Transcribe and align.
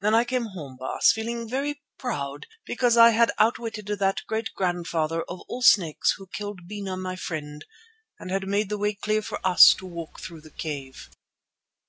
Then 0.00 0.14
I 0.14 0.22
came 0.22 0.44
home, 0.54 0.76
Baas, 0.76 1.10
feeling 1.10 1.48
very 1.48 1.82
proud 1.98 2.46
because 2.66 2.96
I 2.96 3.10
had 3.10 3.32
outwitted 3.36 3.86
that 3.86 4.20
great 4.28 4.50
grandfather 4.54 5.22
of 5.22 5.40
all 5.48 5.60
snakes 5.60 6.12
who 6.12 6.28
killed 6.28 6.68
Bena 6.68 6.96
my 6.96 7.16
friend, 7.16 7.64
and 8.20 8.30
had 8.30 8.46
made 8.46 8.68
the 8.68 8.78
way 8.78 8.94
clear 8.94 9.22
for 9.22 9.44
us 9.44 9.74
to 9.78 9.86
walk 9.86 10.20
through 10.20 10.42
the 10.42 10.50
cave. 10.52 11.08